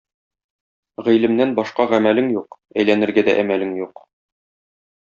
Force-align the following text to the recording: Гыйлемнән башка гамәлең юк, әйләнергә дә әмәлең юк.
Гыйлемнән 1.07 1.53
башка 1.61 1.87
гамәлең 1.93 2.33
юк, 2.39 2.59
әйләнергә 2.81 3.29
дә 3.31 3.39
әмәлең 3.45 3.79
юк. 3.85 4.05